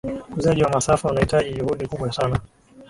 ukuzaji 0.29 0.63
wa 0.63 0.69
masafa 0.73 1.09
unahitaji 1.09 1.53
juhudi 1.53 1.87
kubwa 1.87 2.11
sana 2.11 2.39